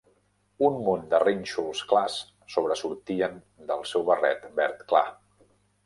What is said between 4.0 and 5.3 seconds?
barret verd clar!